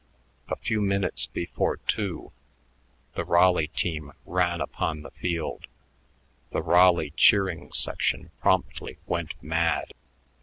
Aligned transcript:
A 0.49 0.55
few 0.55 0.81
minutes 0.81 1.27
before 1.27 1.77
two, 1.77 2.31
the 3.13 3.23
Raleigh 3.23 3.67
team 3.67 4.13
ran 4.25 4.59
upon 4.59 5.01
the 5.03 5.11
field. 5.11 5.67
The 6.49 6.63
Raleigh 6.63 7.13
cheering 7.15 7.71
section 7.71 8.31
promptly 8.39 8.97
went 9.05 9.33
mad. 9.43 9.91